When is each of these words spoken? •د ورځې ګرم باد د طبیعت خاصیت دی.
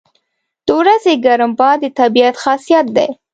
•د 0.65 0.67
ورځې 0.79 1.13
ګرم 1.25 1.51
باد 1.59 1.77
د 1.81 1.85
طبیعت 1.99 2.35
خاصیت 2.43 2.85
دی. 2.95 3.09